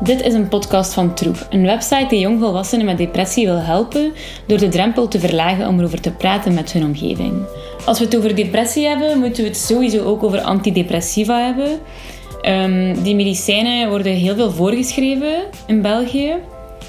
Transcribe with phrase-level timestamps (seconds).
[0.00, 4.12] Dit is een podcast van Troep, een website die jongvolwassenen met depressie wil helpen
[4.46, 7.32] door de drempel te verlagen om erover te praten met hun omgeving.
[7.84, 11.78] Als we het over depressie hebben, moeten we het sowieso ook over antidepressiva hebben.
[12.42, 15.34] Um, die medicijnen worden heel veel voorgeschreven
[15.66, 16.34] in België.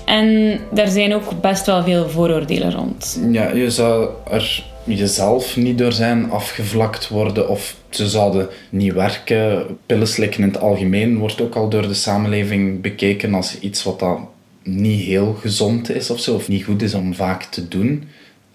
[0.05, 3.19] En daar zijn ook best wel veel vooroordelen rond.
[3.31, 9.65] Ja, je zou er jezelf niet door zijn afgevlakt worden of ze zouden niet werken.
[9.85, 13.99] Pillen slikken in het algemeen wordt ook al door de samenleving bekeken als iets wat
[13.99, 14.27] dan
[14.63, 18.03] niet heel gezond is of zo, of niet goed is om vaak te doen.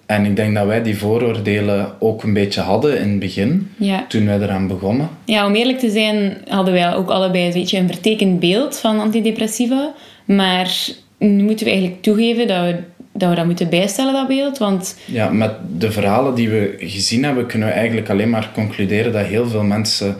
[0.07, 4.05] En ik denk dat wij die vooroordelen ook een beetje hadden in het begin, ja.
[4.09, 5.09] toen wij eraan begonnen.
[5.25, 9.01] Ja, om eerlijk te zijn hadden wij ook allebei een beetje een vertekend beeld van
[9.01, 9.95] antidepressiva.
[10.25, 10.89] Maar
[11.19, 12.77] nu moeten we eigenlijk toegeven dat we
[13.21, 14.59] dat we dat moeten bijstellen, dat beeld.
[14.59, 14.97] Want...
[15.05, 19.27] Ja, met de verhalen die we gezien hebben, kunnen we eigenlijk alleen maar concluderen dat
[19.27, 20.17] heel veel mensen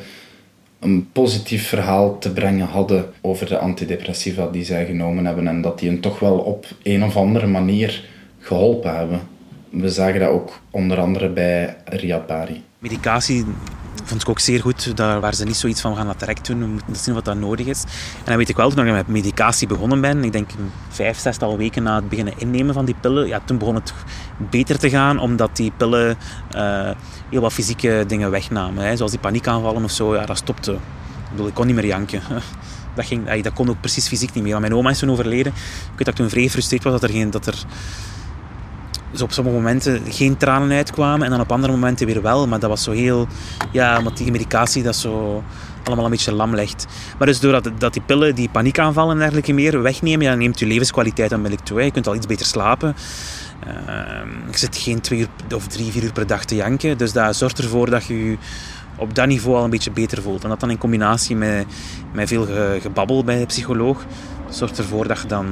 [0.81, 5.79] een positief verhaal te brengen hadden over de antidepressiva die zij genomen hebben en dat
[5.79, 8.05] die hen toch wel op een of andere manier
[8.39, 9.21] geholpen hebben.
[9.71, 12.63] We zagen dat ook onder andere bij Riapari.
[12.79, 13.45] Medicatie
[14.11, 14.97] vond ik ook zeer goed.
[14.97, 17.25] Daar waren ze niet zoiets van, we gaan dat direct doen, we moeten zien wat
[17.25, 17.83] dat nodig is.
[18.19, 20.51] En dan weet ik wel, toen ik met medicatie begonnen ben, ik denk
[20.89, 23.93] vijf, zestal weken na het beginnen innemen van die pillen, ja, toen begon het
[24.37, 26.17] beter te gaan, omdat die pillen
[26.55, 26.91] uh,
[27.31, 28.85] heel wat fysieke dingen wegnamen.
[28.85, 28.97] Hè.
[28.97, 30.73] Zoals die paniekaanvallen of zo, ja, dat stopte.
[30.73, 32.21] Ik bedoel, ik kon niet meer janken.
[32.95, 34.53] Dat, ging, dat kon ook precies fysiek niet meer.
[34.53, 35.53] Want mijn oma is toen overleden.
[35.53, 37.65] Ik weet dat ik toen vrij gefrustreerd was dat er, geen, dat er
[39.11, 42.47] dus op sommige momenten geen tranen uitkwamen en dan op andere momenten weer wel.
[42.47, 43.27] Maar dat was zo heel...
[43.71, 45.43] Ja, omdat die medicatie dat zo
[45.85, 46.87] allemaal een beetje lam legt.
[47.19, 50.67] Maar dus doordat dat die pillen die paniekaanvallen en dergelijke meer wegnemen, ja, neemt je
[50.67, 51.83] levenskwaliteit onmiddellijk toe.
[51.83, 52.95] Je kunt al iets beter slapen.
[53.67, 53.73] Uh,
[54.51, 56.99] je zit geen twee uur of drie, vier uur per dag te janken.
[56.99, 58.37] Dus dat zorgt ervoor dat je je
[58.97, 60.43] op dat niveau al een beetje beter voelt.
[60.43, 61.67] En dat dan in combinatie met,
[62.13, 62.47] met veel
[62.81, 64.05] gebabbel bij de psycholoog,
[64.49, 65.47] zorgt ervoor dat je dan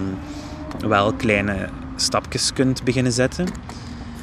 [0.87, 1.69] wel kleine
[2.01, 3.47] stapjes kunt beginnen zetten.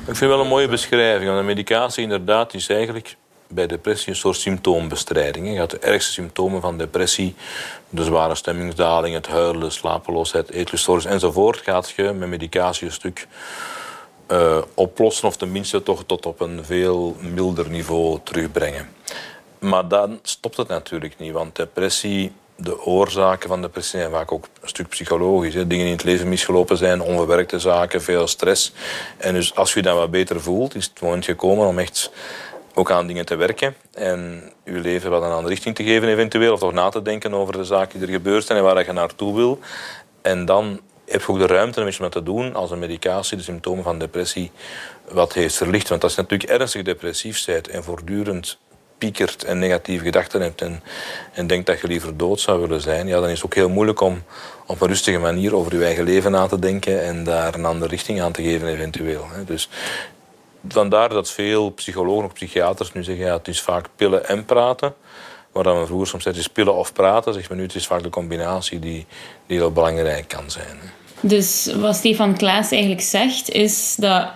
[0.07, 1.37] Ik vind wel een mooie beschrijving.
[1.37, 3.15] De medicatie inderdaad is eigenlijk
[3.47, 5.47] bij depressie een soort symptoombestrijding.
[5.47, 7.35] Je gaat de ergste symptomen van depressie,
[7.89, 13.27] de zware stemmingsdaling, het huilen, slapeloosheid, eetluststoornis enzovoort, gaat je met medicatie een stuk
[14.31, 18.89] uh, oplossen of tenminste toch tot op een veel milder niveau terugbrengen.
[19.59, 24.47] Maar dan stopt het natuurlijk niet, want depressie de oorzaken van depressie zijn vaak ook
[24.61, 25.53] een stuk psychologisch.
[25.53, 25.67] Hè.
[25.67, 28.73] Dingen in het leven misgelopen zijn, onverwerkte zaken, veel stress.
[29.17, 32.11] En dus als je dan wat beter voelt, is het moment gekomen om echt
[32.73, 33.75] ook aan dingen te werken.
[33.93, 36.53] En je leven wat een andere richting te geven eventueel.
[36.53, 38.91] Of toch na te denken over de zaken die er gebeurd zijn en waar je
[38.91, 39.59] naartoe wil.
[40.21, 43.37] En dan heb je ook de ruimte om iets met te doen als een medicatie
[43.37, 44.51] de symptomen van depressie
[45.09, 45.89] wat heeft verlicht.
[45.89, 48.57] Want als je natuurlijk ernstig depressief bent en voortdurend
[48.97, 50.81] piekert en negatieve gedachten hebt en,
[51.33, 53.69] en denkt dat je liever dood zou willen zijn, ja, dan is het ook heel
[53.69, 54.23] moeilijk om
[54.65, 57.89] op een rustige manier over je eigen leven na te denken en daar een andere
[57.89, 59.25] richting aan te geven eventueel.
[59.45, 59.69] Dus
[60.67, 64.93] vandaar dat veel psychologen of psychiaters nu zeggen, ja, het is vaak pillen en praten.
[65.51, 68.09] Waar dan vroeger soms is pillen of praten, zeg maar nu, het is vaak de
[68.09, 69.05] combinatie die,
[69.47, 70.77] die heel belangrijk kan zijn.
[71.19, 74.27] Dus wat Stefan Klaas eigenlijk zegt, is dat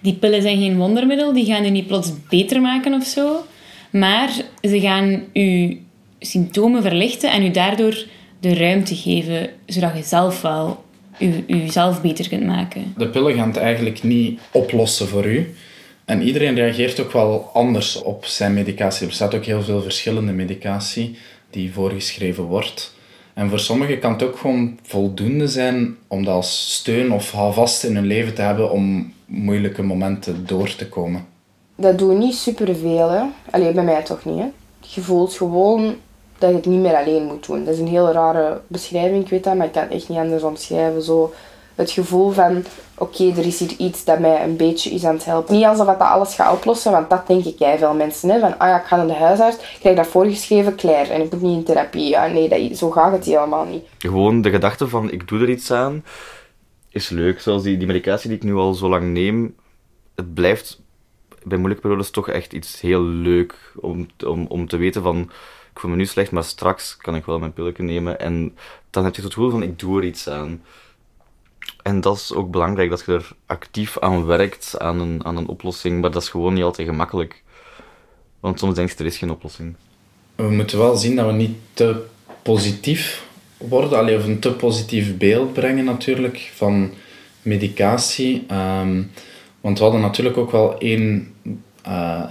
[0.00, 3.44] die pillen zijn geen wondermiddel, die gaan je niet plots beter maken of zo.
[3.92, 4.30] Maar
[4.62, 5.76] ze gaan je
[6.18, 8.04] symptomen verlichten en u daardoor
[8.40, 10.84] de ruimte geven, zodat je zelf wel
[11.46, 12.94] jezelf beter kunt maken.
[12.96, 15.54] De pillen gaan het eigenlijk niet oplossen voor u.
[16.04, 19.02] En iedereen reageert ook wel anders op zijn medicatie.
[19.02, 21.16] Er bestaat ook heel veel verschillende medicatie
[21.50, 22.94] die voorgeschreven wordt.
[23.34, 27.84] En voor sommigen kan het ook gewoon voldoende zijn om dat als steun of houvast
[27.84, 31.26] in hun leven te hebben om moeilijke momenten door te komen
[31.76, 33.08] dat doe niet superveel.
[33.08, 33.22] Hè.
[33.50, 34.38] Alleen bij mij toch niet.
[34.38, 34.50] Hè.
[34.80, 35.96] Je voelt gewoon
[36.38, 37.64] dat je het niet meer alleen moet doen.
[37.64, 40.18] Dat is een heel rare beschrijving, ik weet dat, maar ik kan het echt niet
[40.18, 41.02] anders omschrijven.
[41.02, 41.32] Zo
[41.74, 42.64] het gevoel van,
[42.98, 45.54] oké, er is hier iets dat mij een beetje is aan het helpen.
[45.54, 48.30] Niet alsof dat alles gaat oplossen, want dat denk ik jij veel mensen.
[48.30, 48.40] Hè?
[48.40, 51.08] Van, ah ja, ik ga naar de huisarts, ik krijg dat voorgeschreven, klaar.
[51.08, 52.08] En ik moet niet in therapie.
[52.08, 53.84] Ja, nee, dat, zo gaat het helemaal niet.
[53.98, 56.04] Gewoon de gedachte van, ik doe er iets aan,
[56.90, 57.40] is leuk.
[57.40, 59.54] Zoals die, die medicatie die ik nu al zo lang neem,
[60.14, 60.80] het blijft
[61.44, 65.30] bij moeilijke periodes toch echt iets heel leuk om, om, om te weten van
[65.72, 68.20] ik voel me nu slecht, maar straks kan ik wel mijn pilletje nemen.
[68.20, 68.56] En
[68.90, 70.62] dan heb je het gevoel van ik doe er iets aan.
[71.82, 75.46] En dat is ook belangrijk, dat je er actief aan werkt, aan een, aan een
[75.46, 76.00] oplossing.
[76.00, 77.42] Maar dat is gewoon niet altijd gemakkelijk.
[78.40, 79.74] Want soms denk je, er is geen oplossing.
[80.34, 82.04] We moeten wel zien dat we niet te
[82.42, 83.98] positief worden.
[83.98, 86.90] Alleen of een te positief beeld brengen natuurlijk van
[87.42, 88.46] medicatie.
[88.52, 89.10] Um,
[89.62, 91.34] want we hadden natuurlijk ook wel één
[91.86, 92.30] uh,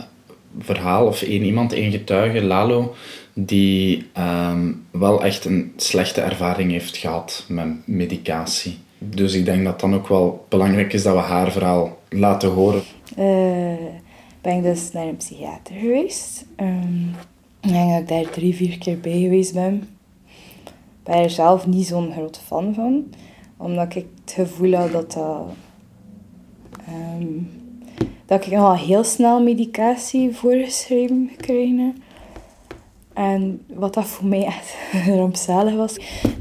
[0.59, 2.95] verhaal of één iemand, één getuige, Lalo,
[3.33, 8.77] die ehm, wel echt een slechte ervaring heeft gehad met medicatie.
[8.97, 12.81] Dus ik denk dat dan ook wel belangrijk is dat we haar verhaal laten horen.
[13.17, 13.75] Uh,
[14.41, 16.45] ben ik dus naar een psychiater geweest.
[16.57, 17.15] Um,
[17.61, 19.89] ik denk dat ik daar drie, vier keer bij geweest ben.
[20.65, 20.71] Ik
[21.03, 23.13] ben er zelf niet zo'n grote fan van.
[23.57, 25.41] Omdat ik het gevoel had dat dat...
[26.91, 27.49] Um,
[28.25, 31.95] dat ik nogal heel snel medicatie voorgeschreven gekregen
[33.13, 34.75] En wat dat voor mij echt
[35.19, 35.95] rampzalig was.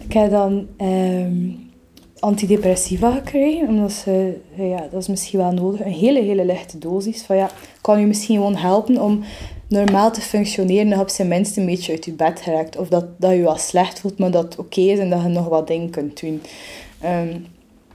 [0.04, 1.70] Ik heb dan um,
[2.18, 3.68] antidepressiva gekregen.
[3.68, 5.84] Omdat ze, ja, dat is misschien wel nodig.
[5.84, 7.22] Een hele, hele lichte dosis.
[7.22, 7.50] Van ja,
[7.80, 9.22] kan u misschien gewoon helpen om
[9.68, 10.90] normaal te functioneren.
[10.90, 12.76] Dan op zijn minst een beetje uit je bed geraakt.
[12.76, 15.28] Of dat, dat je wel slecht voelt, maar dat het oké is en dat je
[15.28, 16.42] nog wat dingen kunt doen.
[17.04, 17.46] Um,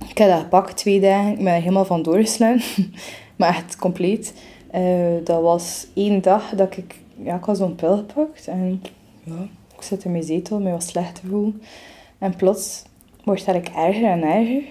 [0.09, 1.31] ik heb dat gepakt, twee dagen.
[1.31, 2.93] Ik ben er helemaal van doorgeslagen.
[3.35, 4.33] maar echt compleet.
[4.75, 6.95] Uh, dat was één dag dat ik...
[7.23, 8.47] Ja, ik had zo'n pil gepakt.
[8.47, 8.81] En
[9.23, 11.61] ja, ik zit in mijn zetel, me was slecht te voelen.
[12.17, 12.83] En plots
[13.23, 14.63] wordt ik erger en erger.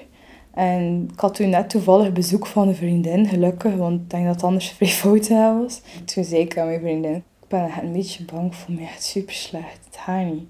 [0.54, 4.34] En ik had toen net toevallig bezoek van een vriendin, gelukkig, want ik denk dat
[4.34, 5.80] het anders vrij fout was.
[6.04, 9.34] Toen zei ik aan mijn vriendin, ik ben een beetje bang voor mij, echt super
[9.34, 10.48] slecht, het gaat niet.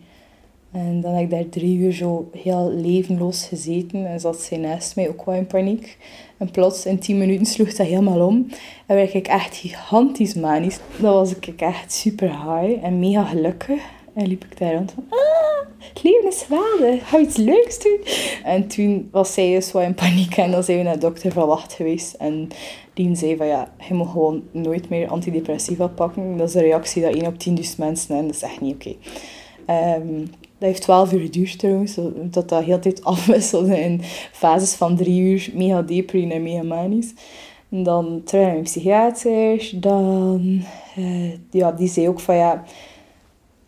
[0.74, 4.96] En dan heb ik daar drie uur zo heel levenloos gezeten en zat zij naast
[4.96, 5.98] mij ook wel in paniek.
[6.36, 8.46] En plots in tien minuten sloeg dat helemaal om
[8.86, 10.78] en werd ik echt gigantisch manisch.
[11.00, 13.80] Dan was ik echt super high en mega gelukkig.
[14.14, 17.98] En liep ik daar rond van, ah, het leven is geweldig, ga iets leuks doen.
[18.44, 21.32] En toen was zij dus wel in paniek en dan zijn we naar de dokter
[21.32, 22.14] van Wacht geweest.
[22.14, 22.48] En
[22.94, 26.36] die zei van, ja, je moet gewoon nooit meer antidepressiva pakken.
[26.36, 28.94] Dat is een reactie dat 1 op 10.000 mensen en dat is echt niet oké.
[29.66, 30.24] Ehm,
[30.64, 34.00] dat heeft 12 uur geduurd trouwens, dat dat heel tijd afwisselde in
[34.32, 37.14] fases van 3 uur, mega depri en mega manisch.
[37.68, 40.62] En dan terug naar mijn psychiater, dan,
[40.98, 42.64] uh, ja, die zei ook van, ja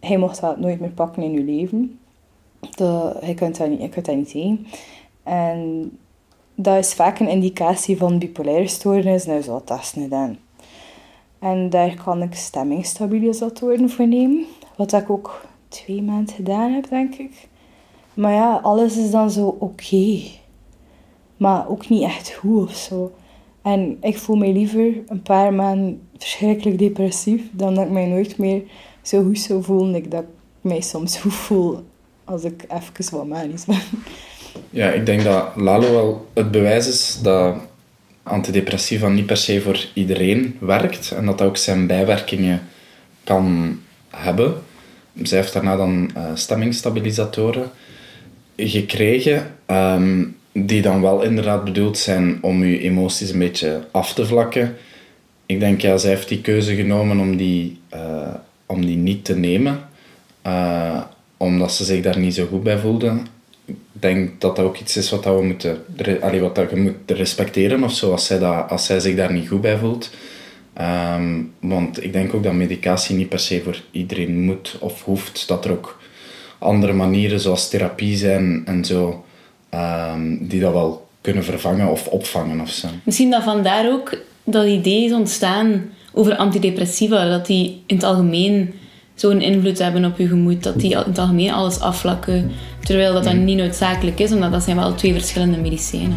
[0.00, 1.98] hij mocht dat nooit meer pakken in je leven.
[2.76, 4.66] Dat, hij kunt dat niet, dat niet zien.
[5.22, 5.90] En
[6.54, 9.26] dat is vaak een indicatie van bipolaire stoornis.
[9.26, 10.38] Nou, zo testen gedaan.
[11.38, 14.44] En daar kan ik stemmingstabilisatoren voor nemen.
[14.76, 15.46] Wat ik ook
[15.76, 17.48] twee maanden gedaan heb, denk ik.
[18.14, 20.20] Maar ja, alles is dan zo oké.
[21.36, 23.12] Maar ook niet echt goed of zo.
[23.62, 28.38] En ik voel me liever een paar maanden verschrikkelijk depressief dan dat ik mij nooit
[28.38, 28.62] meer
[29.02, 30.28] zo goed zou voelen ik dat ik
[30.60, 31.84] mij soms goed voel
[32.24, 33.80] als ik even wat manisch ben.
[34.70, 37.56] Ja, ik denk dat Lalo wel het bewijs is dat
[38.22, 42.62] antidepressiva niet per se voor iedereen werkt en dat dat ook zijn bijwerkingen
[43.24, 43.76] kan
[44.10, 44.54] hebben.
[45.22, 47.70] Zij heeft daarna dan uh, stemmingstabilisatoren
[48.56, 54.26] gekregen, ehm, die dan wel inderdaad bedoeld zijn om je emoties een beetje af te
[54.26, 54.76] vlakken.
[55.46, 58.34] Ik denk, ja, zij heeft die keuze genomen om die uh,
[58.66, 59.80] om die niet te nemen,
[60.46, 61.02] uh,
[61.36, 63.18] omdat ze zich daar niet zo goed bij voelde.
[63.64, 65.84] Ik denk dat dat ook iets is wat we moeten,
[66.40, 69.48] wat dat je moet respecteren of zo, als zij, dat, als zij zich daar niet
[69.48, 70.10] goed bij voelt.
[70.80, 75.48] Um, want ik denk ook dat medicatie niet per se voor iedereen moet of hoeft.
[75.48, 75.98] Dat er ook
[76.58, 79.24] andere manieren zoals therapie zijn en zo,
[79.74, 82.88] um, die dat wel kunnen vervangen of opvangen of zo.
[83.02, 88.74] Misschien dat vandaar ook dat idee is ontstaan over antidepressiva, dat die in het algemeen
[89.14, 92.50] zo'n invloed hebben op je gemoed, dat die in het algemeen alles afvlakken,
[92.80, 93.44] terwijl dat, dat mm.
[93.44, 96.14] niet noodzakelijk is, omdat dat zijn wel twee verschillende medicijnen.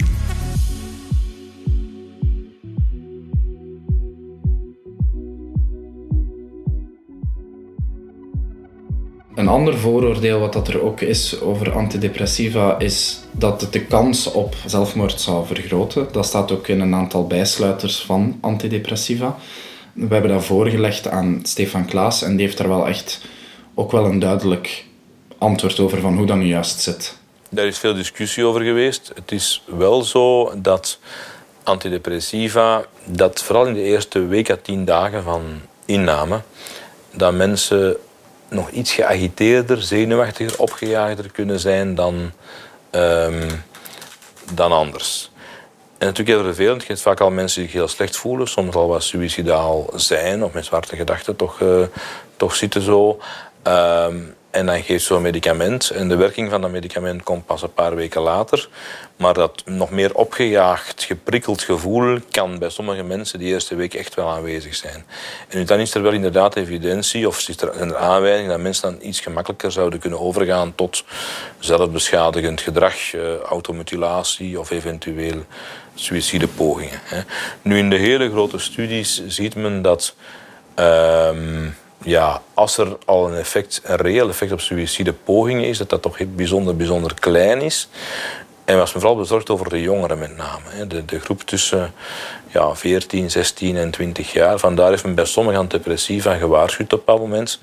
[9.39, 14.31] Een ander vooroordeel wat dat er ook is over antidepressiva is dat het de kans
[14.31, 16.07] op zelfmoord zou vergroten.
[16.11, 19.37] Dat staat ook in een aantal bijsluiters van antidepressiva
[20.07, 23.21] we hebben dat voorgelegd aan Stefan Klaas en die heeft daar wel echt
[23.73, 24.85] ook wel een duidelijk
[25.37, 27.17] antwoord over van hoe dat nu juist zit.
[27.49, 29.11] Daar is veel discussie over geweest.
[29.15, 30.99] Het is wel zo dat
[31.63, 35.41] antidepressiva, dat vooral in de eerste week à tien dagen van
[35.85, 36.41] inname,
[37.11, 37.97] dat mensen
[38.49, 42.31] nog iets geagiteerder, zenuwachtiger, opgejaagder kunnen zijn dan,
[42.91, 43.63] um,
[44.53, 45.31] dan anders.
[45.97, 46.81] En natuurlijk heel vervelend.
[46.81, 50.43] Je hebt vaak al mensen die zich heel slecht voelen, soms al wat suicidaal zijn
[50.43, 51.81] of met zwarte gedachten toch, uh,
[52.37, 53.19] toch zitten zo.
[53.63, 55.89] Um, en dan geeft zo'n medicament.
[55.89, 58.69] En de werking van dat medicament komt pas een paar weken later.
[59.15, 64.15] Maar dat nog meer opgejaagd, geprikkeld gevoel kan bij sommige mensen die eerste week echt
[64.15, 65.05] wel aanwezig zijn.
[65.47, 69.07] En dan is er wel inderdaad evidentie, of is er een aanwijzing dat mensen dan
[69.07, 71.03] iets gemakkelijker zouden kunnen overgaan tot
[71.59, 75.43] zelfbeschadigend gedrag, eh, automutilatie of eventueel
[75.95, 76.99] suïcidepogingen.
[77.61, 80.15] Nu in de hele grote studies ziet men dat.
[80.79, 81.29] Uh,
[82.09, 86.17] ja, als er al een effect, een reëel effect op suïcidepogingen is, dat dat toch
[86.35, 87.89] bijzonder, bijzonder klein is.
[88.65, 90.87] En was me vooral bezorgd over de jongeren met name.
[90.87, 91.93] De, de groep tussen
[92.47, 94.59] ja, 14, 16 en 20 jaar.
[94.59, 97.59] Vandaar heeft men bij sommigen antidepressiva gewaarschuwd op dat moment.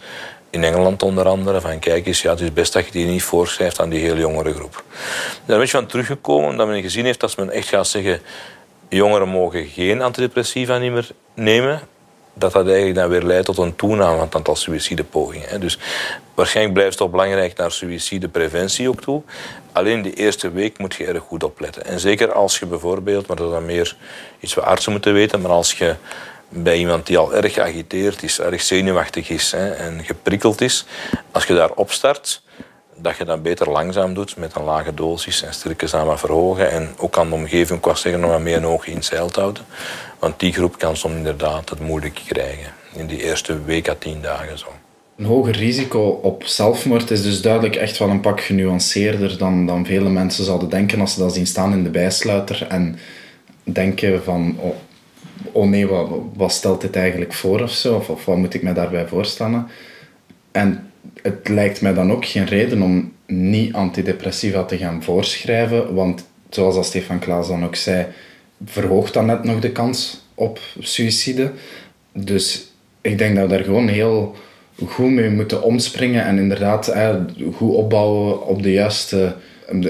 [0.50, 1.60] In Engeland onder andere.
[1.60, 4.16] Van kijk eens, ja, het is best dat je die niet voorschrijft aan die heel
[4.16, 4.84] jongere groep.
[5.44, 8.20] Daar ben je van teruggekomen omdat men gezien heeft dat men echt gaat zeggen...
[8.88, 11.80] jongeren mogen geen antidepressiva meer nemen
[12.38, 15.60] dat dat eigenlijk dan weer leidt tot een toename van het aantal suïcidepogingen.
[15.60, 15.78] Dus
[16.34, 19.22] waarschijnlijk blijft het belangrijk naar suïcidepreventie ook toe.
[19.72, 21.84] Alleen de eerste week moet je erg goed opletten.
[21.84, 23.96] En zeker als je bijvoorbeeld, maar dat is dan meer
[24.40, 25.94] iets wat artsen moeten weten, maar als je
[26.48, 30.86] bij iemand die al erg geagiteerd is, erg zenuwachtig is hè, en geprikkeld is,
[31.30, 32.42] als je daar opstart,
[32.96, 36.70] dat je dat beter langzaam doet met een lage dosis en sterke samen verhogen.
[36.70, 39.64] En ook aan de omgeving qua zeggen nog meer een oog in zeil houden.
[40.18, 42.72] Want die groep kan soms inderdaad het moeilijk krijgen.
[42.92, 44.66] In die eerste week à tien dagen zo.
[45.16, 49.86] Een hoger risico op zelfmoord is dus duidelijk echt wel een pak genuanceerder dan, dan
[49.86, 52.98] vele mensen zouden denken als ze dat zien staan in de bijsluiter en
[53.62, 54.74] denken van oh,
[55.52, 57.94] oh nee, wat, wat stelt dit eigenlijk voor of zo?
[57.96, 59.66] Of, of wat moet ik me daarbij voorstellen?
[60.52, 60.90] En
[61.22, 66.86] het lijkt mij dan ook geen reden om niet antidepressiva te gaan voorschrijven, want zoals
[66.86, 68.06] Stefan Klaas dan ook zei,
[68.64, 71.52] verhoogt dat net nog de kans op suïcide.
[72.12, 74.34] Dus ik denk dat we daar gewoon heel
[74.86, 76.94] goed mee moeten omspringen en inderdaad
[77.54, 79.34] goed opbouwen op de juiste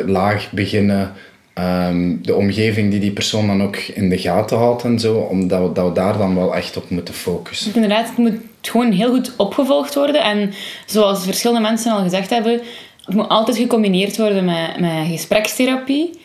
[0.06, 1.12] laag beginnen.
[1.58, 5.62] Um, de omgeving die die persoon dan ook in de gaten houdt en zo, omdat
[5.62, 7.74] we, dat daar dan wel echt op moeten focussen.
[7.74, 10.22] Inderdaad, het moet gewoon heel goed opgevolgd worden.
[10.22, 10.52] En
[10.86, 12.60] zoals verschillende mensen al gezegd hebben,
[13.04, 16.20] het moet altijd gecombineerd worden met, met gesprekstherapie.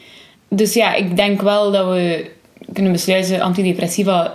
[0.48, 2.30] Dus ja, ik denk wel dat we
[2.74, 4.34] kunnen besluiten, antidepressiva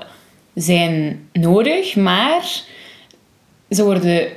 [0.54, 2.62] zijn nodig, maar
[3.70, 4.28] ze worden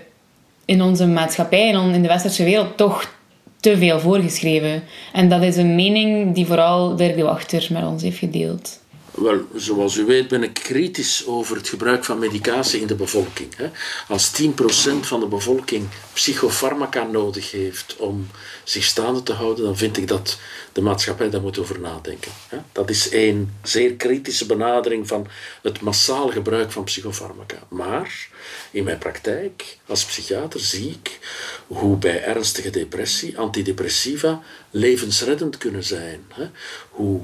[0.65, 3.17] in onze maatschappij en in de westerse wereld toch
[3.59, 4.83] te veel voorgeschreven.
[5.13, 8.79] En dat is een mening die vooral Dirk de Wachter met ons heeft gedeeld.
[9.21, 13.55] Wel, zoals u weet ben ik kritisch over het gebruik van medicatie in de bevolking.
[14.07, 14.45] Als 10%
[15.01, 18.27] van de bevolking psychofarmaca nodig heeft om
[18.63, 20.39] zich staande te houden, dan vind ik dat
[20.73, 22.31] de maatschappij daar moet over nadenken.
[22.71, 25.27] Dat is een zeer kritische benadering van
[25.61, 27.57] het massaal gebruik van psychofarmaca.
[27.69, 28.27] Maar
[28.71, 31.19] in mijn praktijk als psychiater zie ik
[31.67, 36.25] hoe bij ernstige depressie antidepressiva levensreddend kunnen zijn.
[36.89, 37.21] Hoe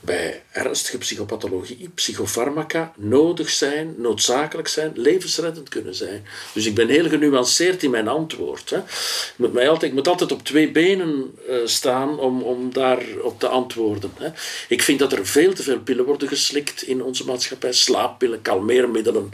[0.00, 6.26] bij ernstige psychopathologie psychofarmaca nodig zijn, noodzakelijk zijn, levensreddend kunnen zijn.
[6.52, 8.70] Dus ik ben heel genuanceerd in mijn antwoord.
[8.70, 8.76] Hè.
[8.76, 13.40] Ik, moet mij altijd, ik moet altijd op twee benen uh, staan om, om daarop
[13.40, 14.12] te antwoorden.
[14.18, 14.28] Hè.
[14.68, 17.72] Ik vind dat er veel te veel pillen worden geslikt in onze maatschappij.
[17.72, 19.30] Slaappillen, kalmeermiddelen,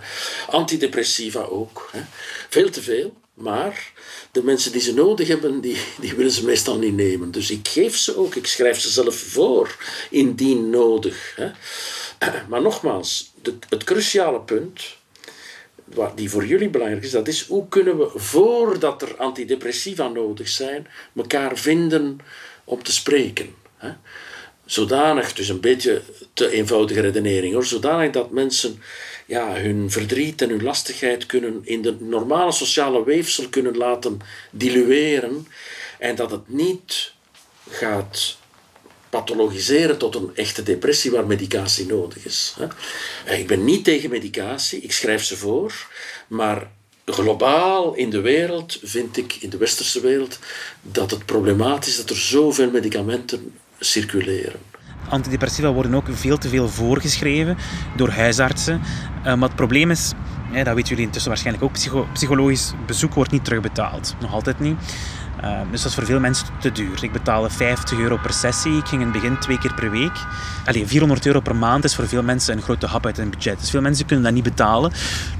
[0.48, 1.88] antidepressiva ook.
[1.92, 2.00] Hè.
[2.48, 3.22] Veel te veel.
[3.34, 3.92] Maar
[4.30, 7.30] de mensen die ze nodig hebben, die, die willen ze meestal niet nemen.
[7.30, 9.76] Dus ik geef ze ook, ik schrijf ze zelf voor,
[10.10, 11.36] indien nodig.
[11.36, 11.50] Hè.
[12.48, 13.32] Maar nogmaals,
[13.68, 14.96] het cruciale punt,
[15.84, 20.48] wat die voor jullie belangrijk is, dat is hoe kunnen we, voordat er antidepressiva nodig
[20.48, 20.86] zijn,
[21.16, 22.18] elkaar vinden
[22.64, 23.54] om te spreken.
[23.76, 23.92] Hè.
[24.66, 26.02] Zodanig, dus een beetje
[26.32, 28.82] te eenvoudige redenering hoor, zodanig dat mensen
[29.26, 34.18] ja, hun verdriet en hun lastigheid kunnen in de normale sociale weefsel kunnen laten
[34.50, 35.46] dilueren
[35.98, 37.12] en dat het niet
[37.70, 38.36] gaat
[39.10, 42.54] pathologiseren tot een echte depressie waar medicatie nodig is.
[43.24, 45.86] Ik ben niet tegen medicatie, ik schrijf ze voor,
[46.28, 46.70] maar
[47.04, 50.38] globaal in de wereld vind ik, in de westerse wereld,
[50.82, 54.60] dat het problematisch is dat er zoveel medicamenten circuleren.
[55.08, 57.56] Antidepressiva worden ook veel te veel voorgeschreven
[57.96, 58.80] door huisartsen.
[59.18, 60.12] Uh, maar het probleem is,
[60.52, 64.14] dat weten jullie intussen waarschijnlijk ook, psychologisch bezoek wordt niet terugbetaald.
[64.20, 64.76] Nog altijd niet.
[65.44, 67.04] Uh, dus dat is voor veel mensen te duur.
[67.04, 68.76] Ik betaalde 50 euro per sessie.
[68.76, 70.12] Ik ging in het begin twee keer per week.
[70.64, 73.60] Allee, 400 euro per maand is voor veel mensen een grote hap uit hun budget.
[73.60, 74.92] Dus veel mensen kunnen dat niet betalen.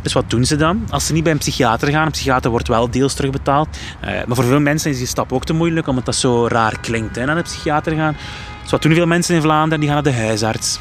[0.03, 0.87] Dus wat doen ze dan?
[0.91, 3.69] Als ze niet bij een psychiater gaan, een psychiater wordt wel deels terugbetaald.
[4.05, 6.81] Uh, maar voor veel mensen is die stap ook te moeilijk, omdat dat zo raar
[6.81, 8.17] klinkt, hè, naar de psychiater gaan.
[8.63, 9.81] Dus wat doen veel mensen in Vlaanderen?
[9.81, 10.81] Die gaan naar de huisarts.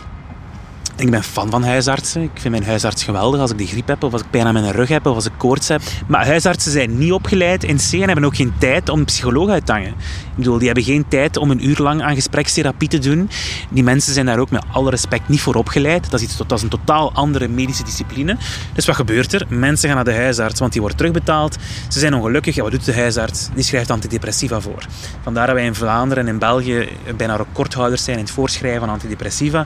[1.03, 2.21] Ik ben fan van huisartsen.
[2.21, 4.53] Ik vind mijn huisarts geweldig als ik de griep heb, of als ik pijn aan
[4.53, 5.81] mijn rug heb, of als ik koorts heb.
[6.07, 9.49] Maar huisartsen zijn niet opgeleid in C en hebben ook geen tijd om een psycholoog
[9.49, 9.89] uit te hangen.
[9.89, 13.29] Ik bedoel, die hebben geen tijd om een uur lang aan gesprekstherapie te doen.
[13.69, 16.11] Die mensen zijn daar ook met alle respect niet voor opgeleid.
[16.11, 18.37] Dat is, iets, dat is een totaal andere medische discipline.
[18.73, 19.45] Dus wat gebeurt er?
[19.49, 21.57] Mensen gaan naar de huisarts, want die wordt terugbetaald.
[21.89, 22.55] Ze zijn ongelukkig.
[22.55, 23.49] Ja, wat doet de huisarts?
[23.55, 24.85] Die schrijft antidepressiva voor.
[25.21, 28.89] Vandaar dat wij in Vlaanderen en in België bijna recordhouders zijn in het voorschrijven van
[28.89, 29.65] antidepressiva.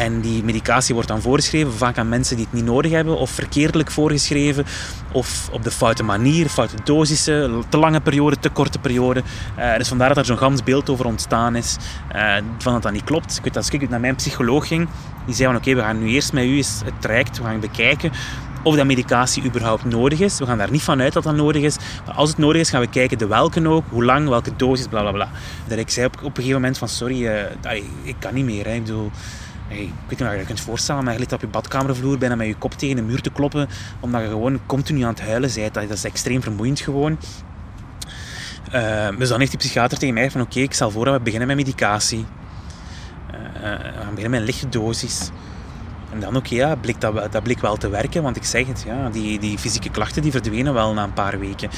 [0.00, 3.30] En die medicatie wordt dan voorgeschreven, vaak aan mensen die het niet nodig hebben, of
[3.30, 4.64] verkeerdelijk voorgeschreven,
[5.12, 9.22] of op de foute manier, foute dosissen, te lange periode, te korte periode.
[9.58, 11.76] Uh, dus vandaar dat er zo'n gans beeld over ontstaan is,
[12.14, 13.36] uh, van dat dat niet klopt.
[13.36, 14.88] Ik weet dat als ik naar mijn psycholoog ging,
[15.26, 17.60] die zei van oké, we gaan nu eerst met u eens het traject, we gaan
[17.60, 18.12] bekijken
[18.62, 20.38] of dat medicatie überhaupt nodig is.
[20.38, 21.76] We gaan daar niet van uit dat dat nodig is.
[22.06, 24.86] Maar als het nodig is, gaan we kijken de welke ook, hoe lang, welke dosis,
[24.86, 25.28] bla bla bla.
[25.66, 27.42] Dat ik zei op, op een gegeven moment van sorry, uh,
[28.02, 28.66] ik kan niet meer.
[28.66, 29.10] Ik bedoel,
[29.70, 32.34] ik weet niet of je je kunt voorstellen, maar je ligt op je badkamervloer bijna
[32.34, 33.68] met je kop tegen de muur te kloppen,
[34.00, 35.74] omdat je gewoon continu aan het huilen bent.
[35.74, 37.18] Dat is extreem vermoeiend gewoon.
[38.74, 41.20] Uh, dus dan heeft die psychiater tegen mij van oké, ik zal voor dat we
[41.20, 42.24] beginnen met medicatie.
[43.34, 45.30] Uh, we gaan beginnen met een lichte dosis.
[46.12, 48.82] En dan oké, ja, bleek dat, dat bleek wel te werken, want ik zeg het,
[48.86, 51.70] ja, die, die fysieke klachten die verdwenen wel na een paar weken.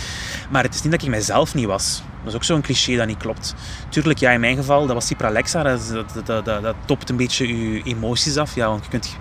[0.51, 2.03] Maar het is niet dat ik mijzelf niet was.
[2.19, 3.55] Dat is ook zo'n cliché dat niet klopt.
[3.89, 5.93] Tuurlijk, ja, in mijn geval, dat was Cipralexa, dat,
[6.25, 8.55] dat, dat, dat, topt een beetje je emoties af.
[8.55, 9.17] Ja, want je kunt,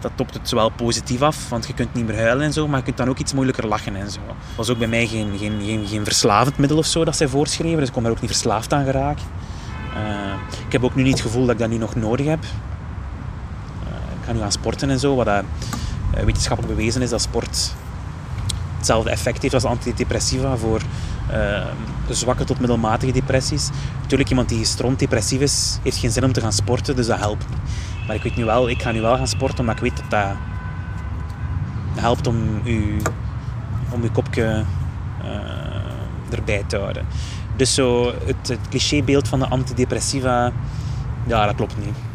[0.00, 2.78] dat topt het zowel positief af, want je kunt niet meer huilen en zo, maar
[2.78, 4.20] je kunt dan ook iets moeilijker lachen en zo.
[4.56, 7.78] Was ook bij mij geen, geen, geen, geen verslavend middel of zo dat zij voorschreven,
[7.78, 9.24] dus ik kon er ook niet verslaafd aan geraken.
[9.96, 10.32] Uh,
[10.66, 12.44] ik heb ook nu niet het gevoel dat ik dat nu nog nodig heb
[14.30, 15.14] ga nu gaan sporten en zo.
[15.14, 15.44] Wat dat,
[16.16, 17.74] uh, wetenschappelijk bewezen is dat sport
[18.76, 20.80] hetzelfde effect heeft als antidepressiva voor
[21.32, 21.66] uh,
[22.08, 23.68] zwakke tot middelmatige depressies.
[24.00, 27.18] Natuurlijk, iemand die stront depressief is, heeft geen zin om te gaan sporten, dus dat
[27.18, 27.58] helpt niet.
[28.06, 30.10] Maar ik weet nu wel, ik ga nu wel gaan sporten, omdat ik weet dat
[30.10, 30.36] dat
[32.02, 32.96] helpt om je,
[33.90, 34.64] om uw kopje
[35.24, 37.06] uh, erbij te houden.
[37.56, 40.52] Dus zo het, het clichébeeld van de antidepressiva,
[41.26, 42.09] ja, dat klopt niet.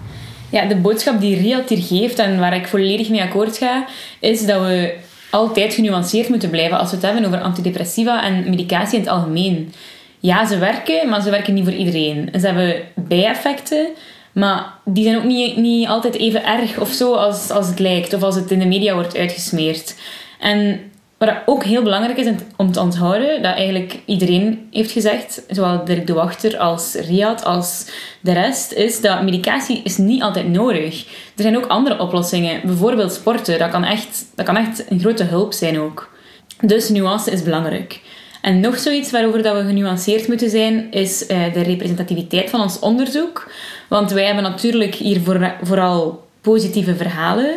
[0.55, 3.85] Ja, de boodschap die Riad hier geeft en waar ik volledig mee akkoord ga,
[4.19, 4.93] is dat we
[5.29, 9.73] altijd genuanceerd moeten blijven als we het hebben over antidepressiva en medicatie in het algemeen.
[10.19, 12.29] Ja, ze werken, maar ze werken niet voor iedereen.
[12.39, 13.87] Ze hebben bijeffecten,
[14.31, 18.13] maar die zijn ook niet, niet altijd even erg of zo als, als het lijkt
[18.13, 19.95] of als het in de media wordt uitgesmeerd.
[20.39, 20.79] En
[21.17, 26.07] wat ook heel belangrijk is om te onthouden, dat eigenlijk iedereen heeft gezegd, zowel Dirk
[26.07, 27.85] de Wachter als Riyad als
[28.21, 31.05] de rest, is dat medicatie is niet altijd nodig.
[31.35, 33.59] Er zijn ook andere oplossingen, bijvoorbeeld sporten.
[33.59, 36.13] Dat kan echt, dat kan echt een grote hulp zijn ook.
[36.61, 38.01] Dus nuance is belangrijk.
[38.41, 42.79] En nog zoiets waarover dat we genuanceerd moeten zijn, is eh, de representativiteit van ons
[42.79, 43.51] onderzoek.
[43.87, 45.21] Want wij hebben natuurlijk hier
[45.61, 47.55] vooral positieve verhalen,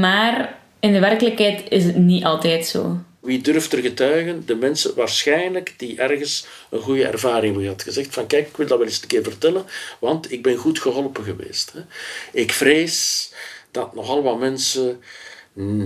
[0.00, 2.98] maar in de werkelijkheid is het niet altijd zo.
[3.20, 4.42] Wie durft er getuigen?
[4.46, 8.14] De mensen waarschijnlijk die ergens een goede ervaring mee had gezegd.
[8.14, 9.64] Van kijk, ik wil dat wel eens een keer vertellen,
[9.98, 11.72] want ik ben goed geholpen geweest.
[12.32, 13.30] Ik vrees
[13.70, 15.00] dat nogal wat mensen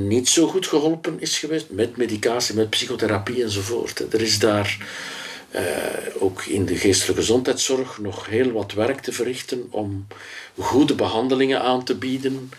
[0.08, 4.12] niet zo goed geholpen is geweest met medicatie, met psychotherapie enzovoort.
[4.12, 4.76] Er is daar
[5.54, 5.62] uh,
[6.18, 10.06] ook in de geestelijke gezondheidszorg nog heel wat werk te verrichten om
[10.58, 12.50] goede behandelingen aan te bieden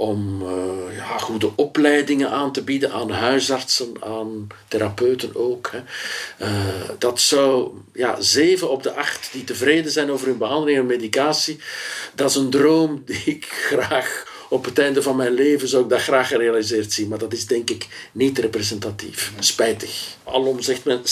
[0.00, 5.70] om uh, ja, goede opleidingen aan te bieden aan huisartsen, aan therapeuten ook.
[5.72, 5.78] Hè.
[6.46, 10.86] Uh, dat zou ja, zeven op de acht die tevreden zijn over hun behandeling en
[10.86, 11.60] medicatie,
[12.14, 15.88] dat is een droom die ik graag op het einde van mijn leven zou ik
[15.88, 19.32] dat graag gerealiseerd zien, maar dat is denk ik niet representatief.
[19.38, 20.16] Spijtig.
[20.24, 21.02] Alom zegt men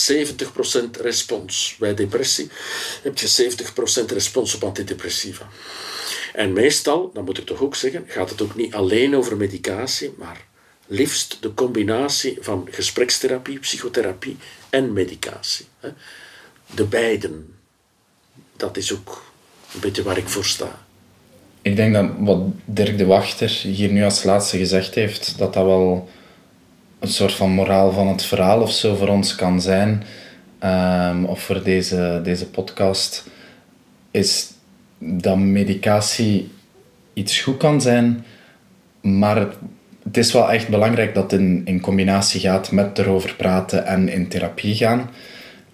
[0.97, 1.75] 70% respons.
[1.79, 2.49] Bij depressie
[3.03, 3.51] heb je
[4.01, 5.49] 70% respons op antidepressiva.
[6.33, 10.13] En meestal, dat moet ik toch ook zeggen, gaat het ook niet alleen over medicatie,
[10.17, 10.45] maar
[10.87, 14.37] liefst de combinatie van gesprekstherapie, psychotherapie
[14.69, 15.65] en medicatie.
[16.75, 17.55] De beiden.
[18.55, 19.23] Dat is ook
[19.73, 20.86] een beetje waar ik voor sta.
[21.67, 25.65] Ik denk dat wat Dirk de Wachter hier nu als laatste gezegd heeft, dat dat
[25.65, 26.09] wel
[26.99, 30.03] een soort van moraal van het verhaal of zo voor ons kan zijn,
[30.63, 33.29] um, of voor deze, deze podcast,
[34.11, 34.51] is
[34.99, 36.51] dat medicatie
[37.13, 38.25] iets goed kan zijn,
[39.01, 39.47] maar
[40.03, 44.09] het is wel echt belangrijk dat het in, in combinatie gaat met erover praten en
[44.09, 45.09] in therapie gaan.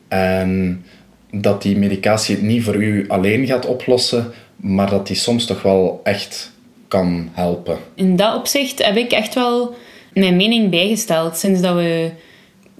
[0.07, 0.83] En
[1.31, 5.61] dat die medicatie het niet voor u alleen gaat oplossen, maar dat die soms toch
[5.61, 6.51] wel echt
[6.87, 7.77] kan helpen.
[7.95, 9.75] In dat opzicht heb ik echt wel
[10.13, 12.11] mijn mening bijgesteld sinds dat we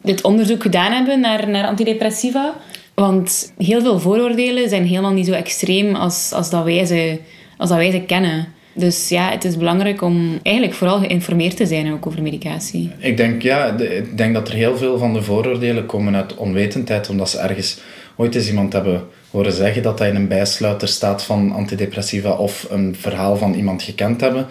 [0.01, 2.53] dit onderzoek gedaan hebben naar, naar antidepressiva.
[2.93, 7.19] Want heel veel vooroordelen zijn helemaal niet zo extreem als, als, dat, wij ze,
[7.57, 8.47] als dat wij ze kennen.
[8.73, 12.91] Dus ja, het is belangrijk om eigenlijk vooral geïnformeerd te zijn ook over medicatie.
[12.97, 17.09] Ik denk, ja, ik denk dat er heel veel van de vooroordelen komen uit onwetendheid,
[17.09, 17.79] omdat ze ergens
[18.15, 22.67] ooit eens iemand hebben horen zeggen dat hij in een bijsluiter staat van antidepressiva of
[22.69, 24.47] een verhaal van iemand gekend hebben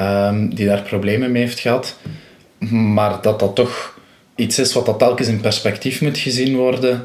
[0.00, 1.96] um, die daar problemen mee heeft gehad.
[2.70, 3.98] Maar dat dat toch
[4.34, 7.02] iets is wat dat telkens in perspectief moet gezien worden.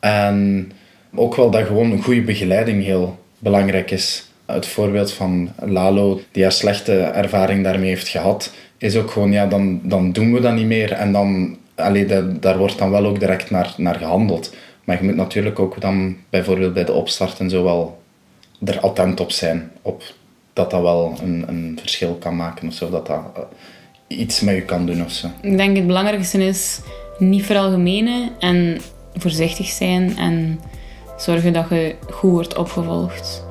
[0.00, 0.72] En
[1.14, 6.42] ook wel dat gewoon een goede begeleiding heel belangrijk is Het voorbeeld van Lalo, die
[6.42, 10.54] haar slechte ervaring daarmee heeft gehad, is ook gewoon, ja, dan, dan doen we dat
[10.54, 10.92] niet meer.
[10.92, 12.06] En dan, allee,
[12.40, 14.54] daar wordt dan wel ook direct naar, naar gehandeld.
[14.84, 18.02] Maar je moet natuurlijk ook dan bijvoorbeeld bij de opstart en zo wel
[18.64, 19.70] er attent op zijn.
[19.82, 20.02] Op
[20.52, 22.90] dat dat wel een, een verschil kan maken of zo.
[22.90, 25.26] Dat dat eh, iets met je kan doen of zo.
[25.40, 26.80] Ik denk het belangrijkste is
[27.18, 28.80] niet veralgemenen en
[29.14, 30.60] voorzichtig zijn en
[31.16, 33.48] zorgen dat je goed wordt opgevolgd.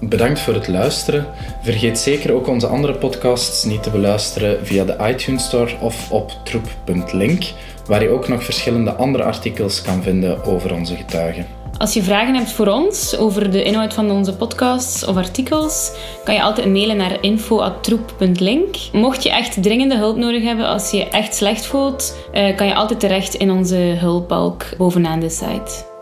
[0.00, 1.26] Bedankt voor het luisteren.
[1.62, 6.32] Vergeet zeker ook onze andere podcasts niet te beluisteren via de iTunes Store of op
[6.42, 7.44] troep.link,
[7.86, 11.46] waar je ook nog verschillende andere artikels kan vinden over onze getuigen.
[11.78, 15.92] Als je vragen hebt voor ons over de inhoud van onze podcasts of artikels,
[16.24, 18.76] kan je altijd mailen naar info.troep.link.
[18.92, 22.66] Mocht je echt dringende hulp nodig hebben als je je echt slecht voelt, eh, kan
[22.66, 25.97] je altijd terecht in onze hulpbalk bovenaan de site.